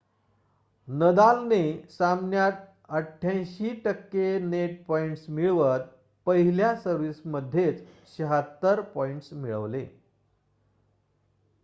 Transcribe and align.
नदालने 0.87 1.59
सामन्यात 1.89 2.61
88% 2.91 4.39
net 4.45 4.83
points 4.85 5.29
मिळवत 5.29 5.87
पहिल्या 6.27 6.75
सर्व्हिस 6.75 7.21
मध्येच 7.25 7.83
76 8.17 8.81
पॉइंट्स 8.93 9.33
मिळवले 9.33 9.85